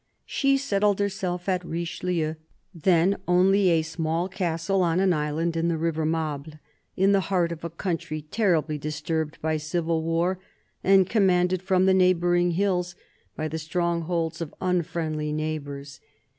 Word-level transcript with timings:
She 0.25 0.57
settled 0.57 0.97
herself 0.97 1.47
at 1.47 1.63
Richelieu, 1.63 2.33
then 2.73 3.17
only 3.27 3.69
a 3.69 3.83
small 3.83 4.27
castle 4.27 4.81
on 4.81 4.99
an 4.99 5.13
island 5.13 5.55
in 5.55 5.67
the 5.67 5.77
river 5.77 6.07
Mable, 6.07 6.53
in 6.97 7.11
the 7.11 7.19
heart 7.29 7.51
of 7.51 7.63
a 7.63 7.69
country 7.69 8.23
terribly 8.23 8.79
disturbed 8.79 9.39
by 9.43 9.57
civil 9.57 10.01
war, 10.01 10.39
and 10.83 11.07
commanded, 11.07 11.61
from 11.61 11.85
the 11.85 11.93
neighbouring 11.93 12.49
hills, 12.53 12.95
by 13.35 13.47
the 13.47 13.59
strongholds 13.59 14.41
of 14.41 14.55
unfriendly 14.59 15.31
neigh 15.31 15.59
bours. 15.59 15.99